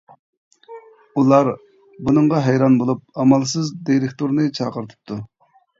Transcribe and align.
ئۇلار 1.21 1.51
بۇنىڭغا 2.09 2.41
ھەيران 2.49 2.81
بولۇپ 2.83 3.07
ئامالسىز 3.25 3.73
دىرېكتورنى 3.93 4.53
چاقىرتىپتۇ. 4.61 5.25